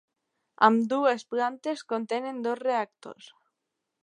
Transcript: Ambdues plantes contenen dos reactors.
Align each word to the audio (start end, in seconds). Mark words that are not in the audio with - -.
Ambdues 0.67 1.25
plantes 1.33 1.85
contenen 1.93 2.43
dos 2.49 2.59
reactors. 2.67 3.31